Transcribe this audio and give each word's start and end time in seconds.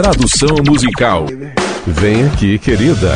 Tradução 0.00 0.56
musical. 0.66 1.26
Vem 1.86 2.24
aqui, 2.24 2.58
querida. 2.58 3.12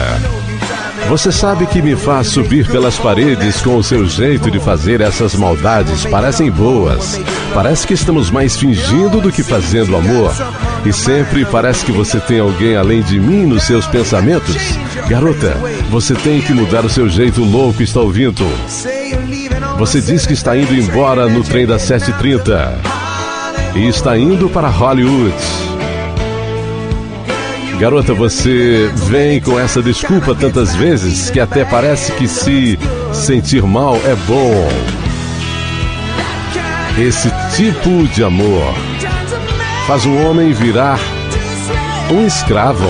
Você 1.09 1.33
sabe 1.33 1.65
que 1.65 1.81
me 1.81 1.97
faz 1.97 2.27
subir 2.27 2.69
pelas 2.69 2.99
paredes 2.99 3.63
com 3.63 3.79
o 3.79 3.83
seu 3.83 4.07
jeito 4.07 4.51
de 4.51 4.61
fazer 4.61 5.01
essas 5.01 5.35
maldades. 5.35 6.05
Parecem 6.05 6.51
boas. 6.51 7.19
Parece 7.55 7.87
que 7.87 7.95
estamos 7.95 8.31
mais 8.31 8.59
fingindo 8.59 9.19
do 9.19 9.33
que 9.33 9.43
fazendo 9.43 9.97
amor. 9.97 10.31
E 10.85 10.93
sempre 10.93 11.47
parece 11.47 11.87
que 11.87 11.91
você 11.91 12.21
tem 12.21 12.39
alguém 12.39 12.77
além 12.77 13.01
de 13.01 13.19
mim 13.19 13.47
nos 13.47 13.63
seus 13.63 13.87
pensamentos. 13.87 14.55
Garota, 15.09 15.57
você 15.89 16.13
tem 16.13 16.43
que 16.43 16.53
mudar 16.53 16.85
o 16.85 16.91
seu 16.91 17.09
jeito 17.09 17.43
louco, 17.43 17.83
está 17.83 18.01
ouvindo? 18.01 18.45
Você 19.79 20.03
diz 20.03 20.27
que 20.27 20.35
está 20.35 20.55
indo 20.55 20.75
embora 20.75 21.31
no 21.31 21.43
trem 21.43 21.67
das 21.67 21.81
7h30 21.81 22.75
e 23.75 23.89
está 23.89 24.19
indo 24.19 24.51
para 24.51 24.69
Hollywood. 24.69 25.33
Garota, 27.79 28.15
você 28.15 28.91
vem 29.09 29.41
com 29.41 29.59
essa 29.59 29.83
desculpa 29.83 30.35
tantas 30.35 30.75
vezes 30.75 31.29
que 31.29 31.41
até 31.41 31.65
parece 31.65 32.13
que 32.13 32.29
se 32.29 32.79
sentir 33.13 33.63
mal 33.63 33.97
é 33.97 34.15
bom. 34.27 34.69
Esse 36.99 37.29
tipo 37.57 38.07
de 38.09 38.23
amor 38.23 38.75
faz 39.87 40.07
um 40.07 40.25
homem 40.25 40.53
virar 40.53 40.99
um 42.11 42.27
escravo. 42.27 42.89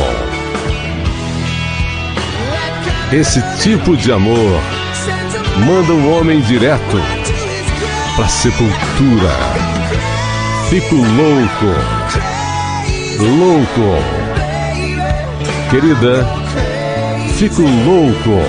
Esse 3.13 3.41
tipo 3.61 3.97
de 3.97 4.13
amor 4.13 4.61
manda 5.65 5.93
um 5.93 6.19
homem 6.19 6.41
direto 6.43 7.01
para 8.17 8.29
sepultura. 8.29 9.31
Fico 10.69 10.97
louco, 10.97 11.75
louco. 13.19 14.24
Querida, 15.71 16.27
fico 17.37 17.63
louco. 17.63 18.41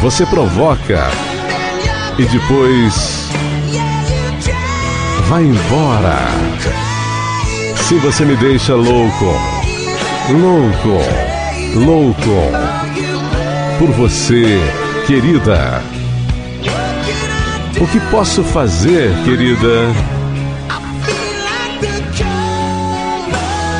Você 0.00 0.26
provoca 0.26 1.10
e 2.18 2.24
depois 2.24 3.28
vai 5.28 5.44
embora. 5.44 6.18
Se 7.76 7.94
você 7.96 8.24
me 8.24 8.36
deixa 8.36 8.74
louco, 8.74 9.34
louco, 10.30 10.98
louco 11.74 12.72
por 13.78 13.90
você, 13.92 14.60
querida. 15.06 15.82
O 17.80 17.86
que 17.86 17.98
posso 18.10 18.42
fazer, 18.44 19.12
querida? 19.24 20.11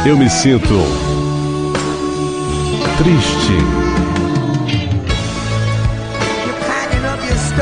Eu 0.05 0.17
me 0.17 0.29
sinto 0.29 0.75
triste. 2.99 3.57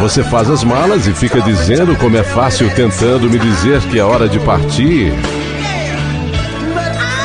Você 0.00 0.24
faz 0.24 0.48
as 0.48 0.64
malas 0.64 1.06
e 1.06 1.12
fica 1.12 1.42
dizendo 1.42 1.94
como 1.96 2.16
é 2.16 2.22
fácil 2.22 2.70
tentando 2.74 3.28
me 3.28 3.38
dizer 3.38 3.82
que 3.82 3.98
é 3.98 4.02
hora 4.02 4.26
de 4.26 4.38
partir. 4.38 5.12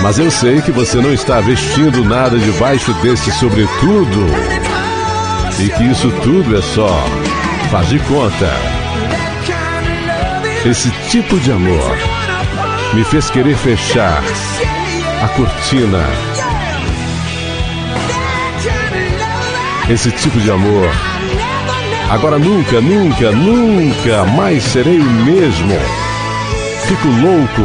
Mas 0.01 0.19
eu 0.19 0.29
sei 0.29 0.61
que 0.61 0.71
você 0.71 0.97
não 0.97 1.13
está 1.13 1.39
vestindo 1.39 2.03
nada 2.03 2.37
debaixo 2.37 2.93
desse 2.95 3.31
sobretudo. 3.31 4.27
E 5.61 5.69
que 5.69 5.83
isso 5.83 6.11
tudo 6.23 6.57
é 6.57 6.61
só 6.61 6.89
faz 7.71 7.87
de 7.87 7.99
conta. 7.99 8.51
Esse 10.65 10.91
tipo 11.09 11.39
de 11.39 11.53
amor 11.53 11.97
me 12.93 13.05
fez 13.05 13.29
querer 13.29 13.55
fechar 13.55 14.21
a 15.21 15.27
cortina. 15.29 16.03
Esse 19.89 20.11
tipo 20.11 20.39
de 20.39 20.51
amor. 20.51 20.89
Agora 22.09 22.37
nunca, 22.37 22.81
nunca, 22.81 23.31
nunca 23.31 24.25
mais 24.25 24.63
serei 24.63 24.99
o 24.99 25.03
mesmo. 25.03 25.73
Fico 26.85 27.07
louco. 27.07 27.61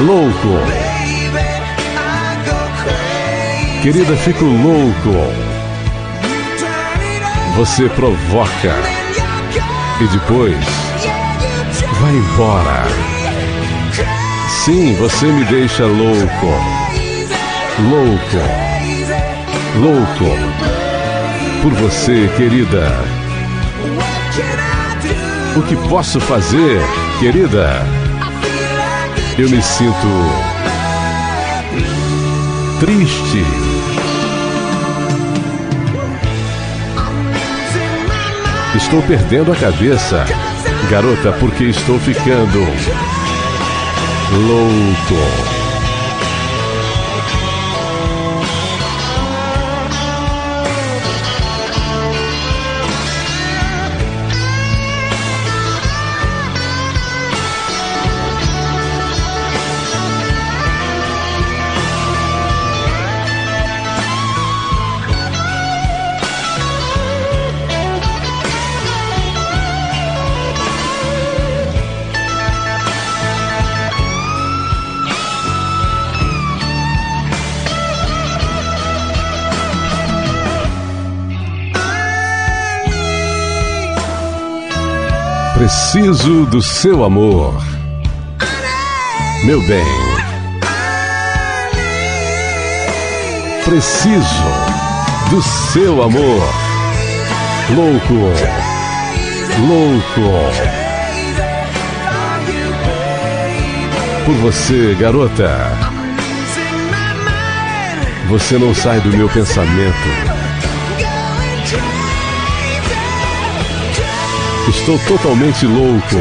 Louco. 0.00 0.84
Querida, 3.82 4.16
fico 4.16 4.44
louco. 4.44 5.32
Você 7.56 7.88
provoca. 7.90 8.74
E 10.00 10.06
depois 10.08 10.56
vai 12.00 12.12
embora. 12.12 13.13
Sim, 14.48 14.94
você 14.94 15.26
me 15.26 15.44
deixa 15.44 15.84
louco. 15.84 16.46
Louco. 17.78 18.64
Louco. 19.76 20.38
Por 21.62 21.72
você, 21.74 22.30
querida. 22.36 22.92
O 25.56 25.62
que 25.62 25.76
posso 25.88 26.20
fazer, 26.20 26.80
querida? 27.20 27.86
Eu 29.38 29.48
me 29.50 29.62
sinto 29.62 30.54
triste. 32.80 33.44
Estou 38.76 39.00
perdendo 39.02 39.52
a 39.52 39.56
cabeça, 39.56 40.24
garota, 40.90 41.32
porque 41.38 41.64
estou 41.64 41.98
ficando 41.98 42.60
louco. 44.38 45.53
Preciso 85.54 86.46
do 86.46 86.60
seu 86.60 87.04
amor. 87.04 87.54
Meu 89.44 89.62
bem. 89.62 89.86
Preciso 93.64 94.50
do 95.30 95.40
seu 95.40 96.02
amor. 96.02 96.42
Louco. 97.70 98.14
Louco. 99.68 100.74
Por 104.26 104.34
você, 104.34 104.96
garota. 104.98 105.70
Você 108.28 108.58
não 108.58 108.74
sai 108.74 109.00
do 109.00 109.16
meu 109.16 109.28
pensamento. 109.28 110.33
Estou 114.68 114.98
totalmente 115.00 115.66
louco. 115.66 116.16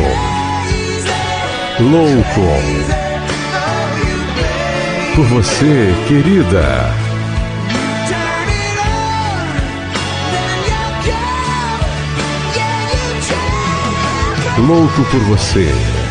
Louco. 1.79 2.41
Por 5.15 5.25
você, 5.27 5.93
querida. 6.07 6.93
Louco 14.57 15.03
por 15.05 15.19
você. 15.21 16.02